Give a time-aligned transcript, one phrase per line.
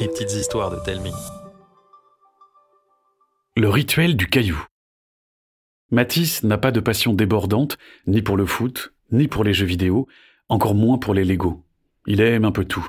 [0.00, 1.12] Les petites histoires de Telmi.
[3.56, 4.60] Le rituel du caillou.
[5.92, 10.08] Matisse n'a pas de passion débordante, ni pour le foot, ni pour les jeux vidéo,
[10.48, 11.64] encore moins pour les Lego.
[12.08, 12.88] Il aime un peu tout.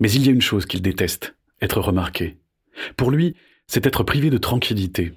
[0.00, 2.40] Mais il y a une chose qu'il déteste, être remarqué.
[2.96, 3.36] Pour lui,
[3.68, 5.12] c'est être privé de tranquillité.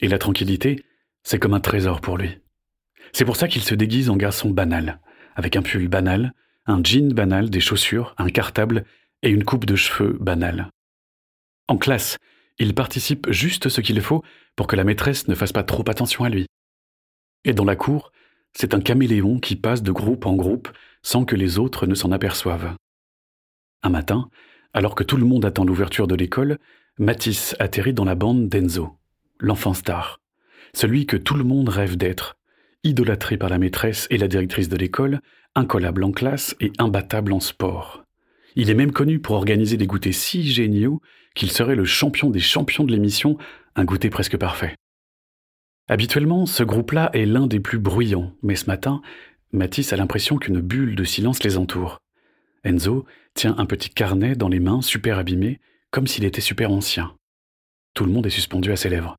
[0.00, 0.82] Et la tranquillité,
[1.24, 2.38] c'est comme un trésor pour lui.
[3.12, 4.98] C'est pour ça qu'il se déguise en garçon banal,
[5.34, 6.32] avec un pull banal,
[6.64, 8.86] un jean banal, des chaussures, un cartable
[9.22, 10.70] et une coupe de cheveux banale.
[11.68, 12.18] En classe,
[12.58, 14.22] il participe juste ce qu'il faut
[14.54, 16.46] pour que la maîtresse ne fasse pas trop attention à lui.
[17.44, 18.12] Et dans la cour,
[18.54, 20.68] c'est un caméléon qui passe de groupe en groupe
[21.02, 22.74] sans que les autres ne s'en aperçoivent.
[23.82, 24.30] Un matin,
[24.72, 26.58] alors que tout le monde attend l'ouverture de l'école,
[26.98, 28.98] Matisse atterrit dans la bande d'Enzo,
[29.38, 30.20] l'enfant star,
[30.72, 32.36] celui que tout le monde rêve d'être,
[32.82, 35.20] idolâtré par la maîtresse et la directrice de l'école,
[35.54, 38.05] incollable en classe et imbattable en sport.
[38.56, 41.02] Il est même connu pour organiser des goûters si géniaux
[41.34, 43.36] qu'il serait le champion des champions de l'émission,
[43.74, 44.74] un goûter presque parfait.
[45.88, 49.02] Habituellement, ce groupe-là est l'un des plus bruyants, mais ce matin,
[49.52, 52.00] Matisse a l'impression qu'une bulle de silence les entoure.
[52.64, 57.14] Enzo tient un petit carnet dans les mains, super abîmé, comme s'il était super ancien.
[57.94, 59.16] Tout le monde est suspendu à ses lèvres.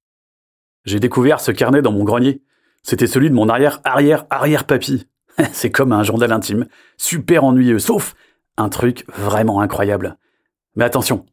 [0.85, 2.41] J'ai découvert ce carnet dans mon grenier.
[2.81, 5.05] C'était celui de mon arrière-arrière-arrière-papy.
[5.53, 6.67] C'est comme un journal intime,
[6.97, 8.15] super ennuyeux, sauf
[8.57, 10.17] un truc vraiment incroyable.
[10.75, 11.25] Mais attention,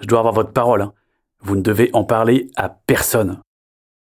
[0.00, 0.82] je dois avoir votre parole.
[0.82, 0.92] Hein.
[1.40, 3.40] Vous ne devez en parler à personne.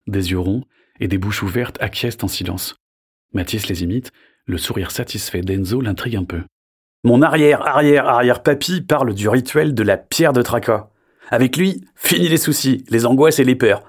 [0.06, 0.64] Des yeux ronds
[1.00, 2.76] et des bouches ouvertes acquiescent en silence.
[3.32, 4.12] Mathis les imite,
[4.46, 6.42] le sourire satisfait d'Enzo l'intrigue un peu.
[7.02, 10.88] Mon arrière-arrière-arrière-papy parle du rituel de la pierre de tracas.
[11.30, 13.82] Avec lui, fini les soucis, les angoisses et les peurs.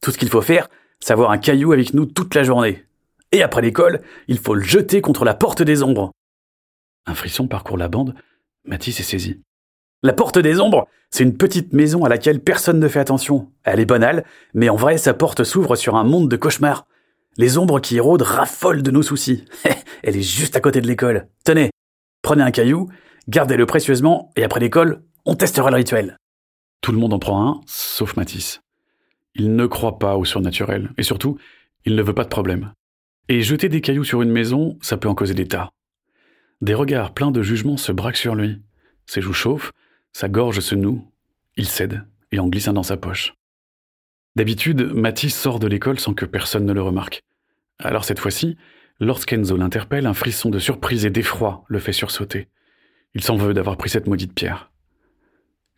[0.00, 0.68] Tout ce qu'il faut faire,
[1.00, 2.84] c'est avoir un caillou avec nous toute la journée.
[3.32, 6.12] Et après l'école, il faut le jeter contre la porte des ombres.
[7.06, 8.14] Un frisson parcourt la bande.
[8.64, 9.40] Mathis est saisi.
[10.02, 13.50] La porte des ombres, c'est une petite maison à laquelle personne ne fait attention.
[13.64, 16.86] Elle est banale, mais en vrai, sa porte s'ouvre sur un monde de cauchemars.
[17.36, 19.44] Les ombres qui érodent raffolent de nos soucis.
[20.02, 21.28] Elle est juste à côté de l'école.
[21.44, 21.70] Tenez,
[22.20, 22.88] prenez un caillou,
[23.28, 26.16] gardez-le précieusement, et après l'école, on testera le rituel.
[26.82, 28.60] Tout le monde en prend un, sauf Mathis.
[29.34, 31.38] Il ne croit pas au surnaturel, et surtout,
[31.84, 32.72] il ne veut pas de problème.
[33.28, 35.70] Et jeter des cailloux sur une maison, ça peut en causer des tas.
[36.62, 38.62] Des regards pleins de jugement se braquent sur lui.
[39.06, 39.72] Ses joues chauffent,
[40.12, 41.04] sa gorge se noue.
[41.56, 43.34] Il cède et en glisse un dans sa poche.
[44.36, 47.24] D'habitude, Mathis sort de l'école sans que personne ne le remarque.
[47.80, 48.56] Alors cette fois-ci,
[49.00, 52.46] lorsqu'Enzo l'interpelle, un frisson de surprise et d'effroi le fait sursauter.
[53.14, 54.70] Il s'en veut d'avoir pris cette maudite pierre.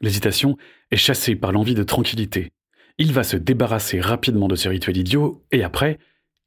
[0.02, 0.58] L'hésitation
[0.90, 2.52] est chassée par l'envie de tranquillité.
[2.98, 5.98] Il va se débarrasser rapidement de ce rituel idiot, et après,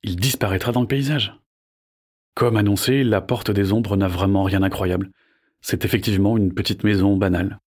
[0.04, 1.34] il disparaîtra dans le paysage.
[2.38, 5.10] Comme annoncé, la porte des ombres n'a vraiment rien d'incroyable.
[5.62, 7.58] C'est effectivement une petite maison banale.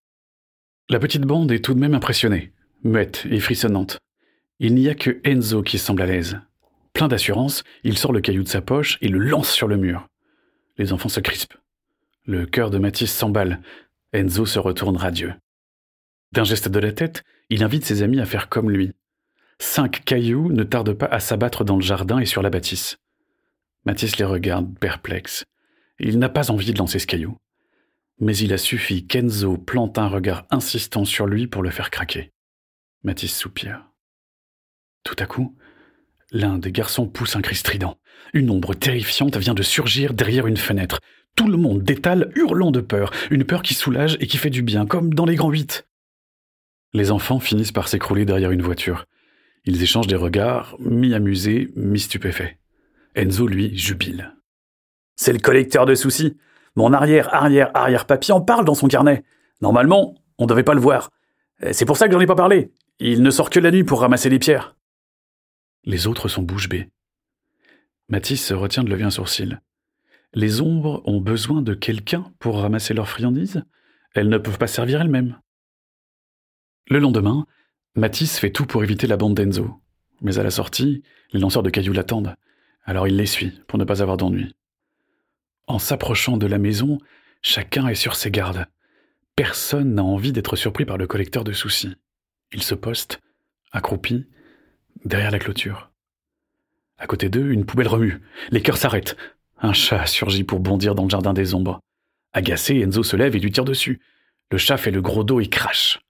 [0.89, 2.53] La petite bande est tout de même impressionnée,
[2.85, 3.99] muette et frissonnante.
[4.61, 6.39] Il n'y a que Enzo qui semble à l'aise.
[6.93, 10.07] Plein d'assurance, il sort le caillou de sa poche et le lance sur le mur.
[10.79, 11.59] Les enfants se crispent.
[12.25, 13.63] Le cœur de Mathis s'emballe.
[14.13, 15.35] Enzo se retourne radieux.
[16.31, 18.93] D'un geste de la tête, il invite ses amis à faire comme lui.
[19.59, 22.99] Cinq cailloux ne tardent pas à s'abattre dans le jardin et sur la bâtisse.
[23.87, 25.45] Mathis les regarde, perplexe.
[25.99, 27.37] Il n'a pas envie de lancer ce caillou.
[28.19, 32.33] Mais il a suffi qu'Enzo plante un regard insistant sur lui pour le faire craquer.
[33.03, 33.87] Mathis soupire.
[35.05, 35.57] Tout à coup,
[36.31, 37.97] l'un des garçons pousse un cri strident.
[38.35, 41.01] Une ombre terrifiante vient de surgir derrière une fenêtre.
[41.35, 44.63] Tout le monde détale, hurlant de peur, une peur qui soulage et qui fait du
[44.63, 45.87] bien, comme dans les grands huit.
[46.93, 49.07] Les enfants finissent par s'écrouler derrière une voiture.
[49.65, 52.60] Ils échangent des regards, mi-amusés, mi-stupéfaits.
[53.15, 54.35] Enzo, lui, jubile.
[55.17, 56.37] C'est le collecteur de soucis.
[56.77, 59.25] Mon arrière-arrière-arrière-papy en parle dans son carnet.
[59.61, 61.11] Normalement, on ne devait pas le voir.
[61.73, 62.73] C'est pour ça que j'en ai pas parlé.
[63.01, 64.77] Il ne sort que la nuit pour ramasser les pierres.
[65.85, 66.89] Les autres sont bouche bée.
[68.09, 69.61] Mathis se retient de lever un sourcil.
[70.33, 73.65] Les ombres ont besoin de quelqu'un pour ramasser leurs friandises
[74.15, 75.39] Elles ne peuvent pas servir elles-mêmes.
[76.89, 77.47] Le lendemain,
[77.95, 79.81] Mathis fait tout pour éviter la bande d'Enzo.
[80.23, 81.03] Mais à la sortie,
[81.33, 82.37] les lanceurs de cailloux l'attendent
[82.91, 84.53] alors il les suit pour ne pas avoir d'ennui.
[85.69, 86.99] En s'approchant de la maison,
[87.41, 88.67] chacun est sur ses gardes.
[89.37, 91.95] Personne n'a envie d'être surpris par le collecteur de soucis.
[92.53, 93.21] Il se poste,
[93.71, 94.27] accroupi,
[95.05, 95.93] derrière la clôture.
[96.99, 98.23] À côté d'eux, une poubelle remue.
[98.51, 99.17] Les cœurs s'arrêtent.
[99.61, 101.79] Un chat surgit pour bondir dans le jardin des ombres.
[102.33, 104.01] Agacé, Enzo se lève et lui tire dessus.
[104.51, 106.01] Le chat fait le gros dos et crache.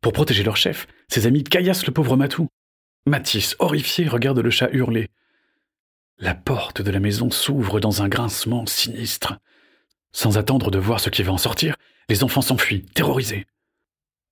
[0.00, 2.46] Pour protéger leur chef, ses amis caillassent le pauvre Matou.
[3.04, 5.08] Mathis, horrifié, regarde le chat hurler.
[6.22, 9.38] La porte de la maison s'ouvre dans un grincement sinistre.
[10.12, 11.76] Sans attendre de voir ce qui va en sortir,
[12.10, 13.46] Les enfants s'enfuient, terrorisés.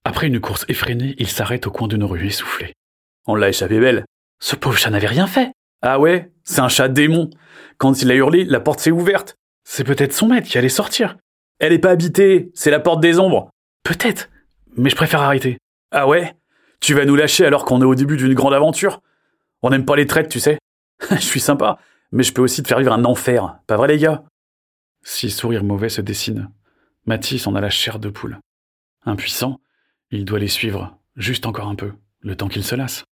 [0.05, 2.75] Après une course effrénée, il s'arrête au coin d'une rue essoufflée.
[3.25, 4.05] On l'a échappé belle.
[4.40, 5.52] Ce pauvre chat n'avait rien fait.
[5.81, 7.31] Ah ouais, c'est un chat démon.
[7.76, 9.37] Quand il a hurlé, la porte s'est ouverte.
[9.62, 11.17] C'est peut-être son maître qui allait sortir.
[11.61, 13.49] Elle est pas habitée, c'est la porte des ombres.
[13.85, 14.29] Peut-être,
[14.76, 15.58] mais je préfère arrêter.
[15.93, 16.35] Ah ouais?
[16.81, 19.00] Tu vas nous lâcher alors qu'on est au début d'une grande aventure
[19.62, 20.58] On n'aime pas les traites, tu sais.
[21.11, 21.79] je suis sympa,
[22.12, 23.59] mais je peux aussi te faire vivre un enfer.
[23.67, 24.25] Pas vrai les gars?
[25.03, 26.50] Si sourire mauvais se dessine,
[27.06, 28.41] Mathis en a la chair de poule.
[29.05, 29.61] Impuissant,
[30.11, 33.05] il doit les suivre, juste encore un peu, le temps qu'il se lasse.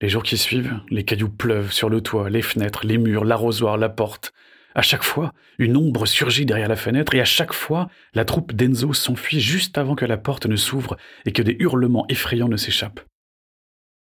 [0.00, 3.76] Les jours qui suivent, les cailloux pleuvent sur le toit, les fenêtres, les murs, l'arrosoir,
[3.76, 4.32] la porte.
[4.74, 8.52] À chaque fois, une ombre surgit derrière la fenêtre et à chaque fois, la troupe
[8.52, 12.56] d'Enzo s'enfuit juste avant que la porte ne s'ouvre et que des hurlements effrayants ne
[12.56, 13.00] s'échappent.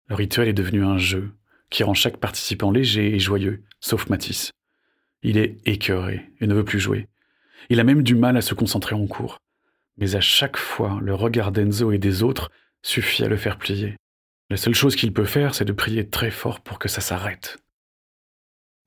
[0.09, 1.33] Le rituel est devenu un jeu
[1.73, 4.53] qui rend chaque participant léger et joyeux, sauf Matisse.
[5.23, 7.09] Il est écœuré et ne veut plus jouer.
[7.71, 9.39] Il a même du mal à se concentrer en cours.
[9.97, 12.51] Mais à chaque fois, le regard d'Enzo et des autres
[12.83, 13.97] suffit à le faire plier.
[14.51, 17.59] La seule chose qu'il peut faire, c'est de prier très fort pour que ça s'arrête.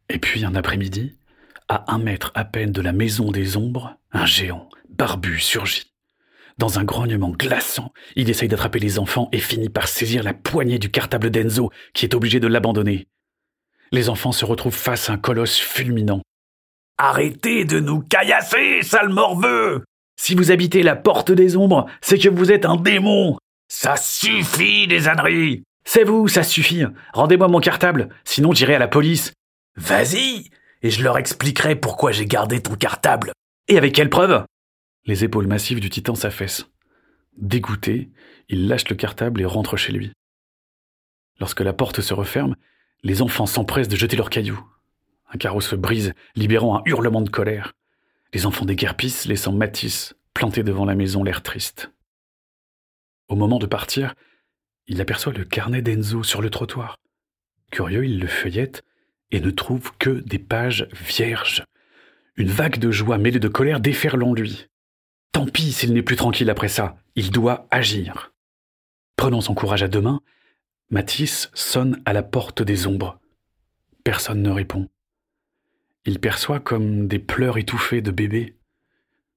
[0.10, 1.18] Et puis un après-midi,
[1.68, 5.95] à un mètre à peine de la maison des ombres, un géant, barbu, surgit.
[6.57, 10.80] Dans un grognement glaçant, il essaye d'attraper les enfants et finit par saisir la poignée
[10.80, 13.07] du cartable d'Enzo, qui est obligé de l'abandonner.
[13.92, 16.22] Les enfants se retrouvent face à un colosse fulminant.
[16.98, 19.84] Arrêtez de nous caillasser, sale morveux
[20.18, 23.38] Si vous habitez la porte des ombres, c'est que vous êtes un démon
[23.68, 28.88] Ça suffit, des âneries C'est vous, ça suffit Rendez-moi mon cartable, sinon j'irai à la
[28.88, 29.34] police.
[29.75, 30.50] Vas-y
[30.86, 33.31] et je leur expliquerai pourquoi j'ai gardé ton cartable.
[33.68, 34.46] Et avec quelle preuve?
[35.06, 36.69] Les épaules massives du titan s'affaissent.
[37.38, 38.10] Dégoûté,
[38.50, 40.12] il lâche le cartable et rentre chez lui.
[41.40, 42.56] Lorsque la porte se referme,
[43.04, 44.63] les enfants s'empressent de jeter leurs cailloux.
[45.31, 47.74] Un carreau se brise, libérant un hurlement de colère.
[48.34, 51.92] Les enfants déguerpissent, laissant Matisse planté devant la maison, l'air triste.
[53.28, 54.13] Au moment de partir,
[54.86, 56.98] il aperçoit le carnet d'Enzo sur le trottoir.
[57.72, 58.84] Curieux, il le feuillette
[59.31, 61.63] et ne trouve que des pages vierges.
[62.36, 64.68] Une vague de joie mêlée de colère déferle en lui.
[65.36, 68.32] Tant pis s'il n'est plus tranquille après ça, il doit agir.
[69.18, 70.22] Prenant son courage à deux mains,
[70.90, 73.20] Matisse sonne à la porte des ombres.
[74.06, 74.88] Personne ne répond.
[76.06, 78.56] Il perçoit comme des pleurs étouffés de bébé.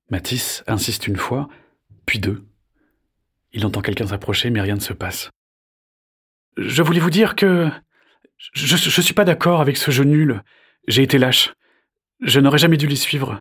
[0.09, 1.49] Matisse insiste une fois,
[2.07, 2.47] puis deux.
[3.51, 5.31] Il entend quelqu'un s'approcher, mais rien ne se passe.
[6.57, 7.73] Je voulais vous dire que
[8.37, 10.45] je, je suis pas d'accord avec ce jeu nul.
[10.87, 11.55] J'ai été lâche.
[12.21, 13.41] Je n'aurais jamais dû les suivre.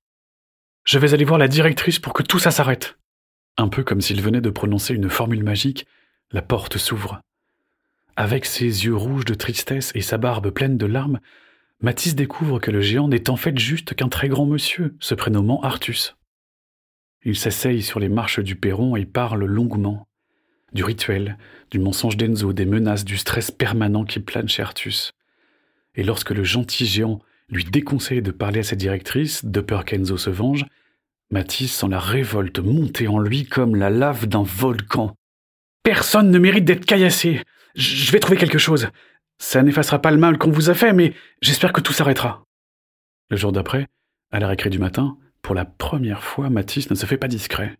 [0.87, 2.97] Je vais aller voir la directrice pour que tout ça s'arrête.
[3.57, 5.85] Un peu comme s'il venait de prononcer une formule magique,
[6.31, 7.19] la porte s'ouvre.
[8.15, 11.19] Avec ses yeux rouges de tristesse et sa barbe pleine de larmes,
[11.81, 15.61] Mathis découvre que le géant n'est en fait juste qu'un très grand monsieur, se prénommant
[15.61, 16.15] Artus.
[17.21, 20.07] Il s'asseye sur les marches du perron et parle longuement
[20.71, 21.37] du rituel,
[21.69, 25.11] du mensonge d'Enzo, des menaces, du stress permanent qui plane chez Artus.
[25.95, 30.17] Et lorsque le gentil géant lui déconseille de parler à sa directrice, de peur qu'Enzo
[30.17, 30.65] se venge,
[31.29, 35.15] Matisse sent la révolte monter en lui comme la lave d'un volcan.
[35.83, 37.41] Personne ne mérite d'être caillassé.
[37.75, 38.89] Je vais trouver quelque chose.
[39.37, 42.43] Ça n'effacera pas le mal qu'on vous a fait, mais j'espère que tout s'arrêtera.
[43.29, 43.87] Le jour d'après,
[44.31, 47.77] à la récré du matin, pour la première fois, Matisse ne se fait pas discret.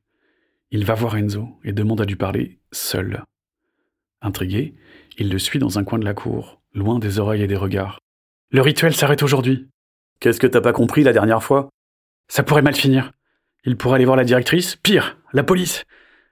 [0.72, 3.24] Il va voir Enzo et demande à lui parler seul.
[4.22, 4.76] Intrigué,
[5.18, 8.00] il le suit dans un coin de la cour, loin des oreilles et des regards.
[8.50, 9.68] Le rituel s'arrête aujourd'hui.
[10.20, 11.70] Qu'est-ce que t'as pas compris la dernière fois?
[12.30, 13.12] Ça pourrait mal finir.
[13.66, 15.84] Il pourrait aller voir la directrice, pire, la police.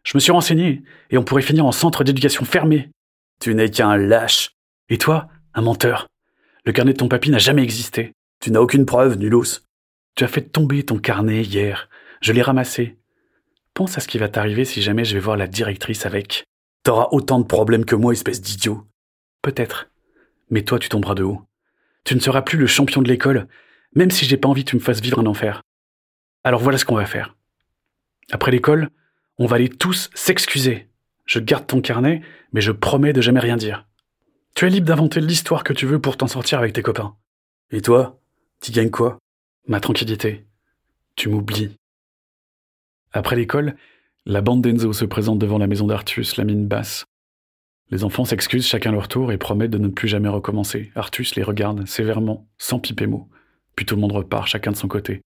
[0.04, 2.90] Je me suis renseigné, et on pourrait finir en centre d'éducation fermé.
[3.42, 4.52] Tu n'es qu'un lâche.
[4.88, 6.08] Et toi, un menteur.
[6.64, 8.14] Le carnet de ton papy n'a jamais existé.
[8.40, 9.62] Tu n'as aucune preuve, nulos.
[10.16, 11.90] Tu as fait tomber ton carnet hier.
[12.22, 12.98] Je l'ai ramassé.
[13.74, 16.46] Pense à ce qui va t'arriver si jamais je vais voir la directrice avec.
[16.84, 18.88] T'auras autant de problèmes que moi, espèce d'idiot.
[19.42, 19.90] Peut-être.
[20.50, 21.42] Mais toi, tu tomberas de haut.
[22.06, 23.48] Tu ne seras plus le champion de l'école,
[23.96, 25.62] même si j'ai pas envie que tu me fasses vivre un enfer.
[26.44, 27.36] Alors voilà ce qu'on va faire.
[28.32, 28.90] Après l'école,
[29.38, 30.88] on va aller tous s'excuser.
[31.26, 32.22] Je garde ton carnet,
[32.54, 33.88] mais je promets de jamais rien dire.
[34.54, 37.16] Tu es libre d'inventer l'histoire que tu veux pour t'en sortir avec tes copains.
[37.72, 38.22] Et toi,
[38.62, 39.18] tu gagnes quoi?
[39.68, 40.46] Ma tranquillité.
[41.16, 41.76] Tu m'oublies.
[43.12, 43.76] Après l'école,
[44.26, 47.06] la bande d'Enzo se présente devant la maison d'Artus, la mine basse.
[47.92, 50.92] Les enfants s'excusent chacun leur tour et promettent de ne plus jamais recommencer.
[50.96, 53.30] Artus les regarde sévèrement, sans piper mot.
[53.76, 55.22] Puis tout le monde repart, chacun de son côté.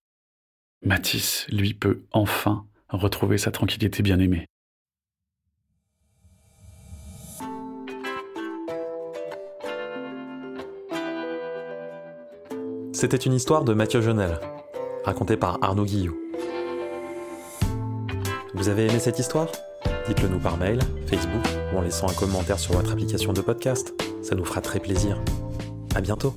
[0.83, 4.45] Matisse, lui, peut enfin retrouver sa tranquillité bien-aimée.
[12.91, 14.37] C'était une histoire de Mathieu Jonel,
[15.05, 16.19] racontée par Arnaud Guillou.
[18.53, 19.47] Vous avez aimé cette histoire?
[20.09, 23.93] Dites-le nous par mail, Facebook ou en laissant un commentaire sur votre application de podcast.
[24.23, 25.21] Ça nous fera très plaisir.
[25.93, 26.33] À bientôt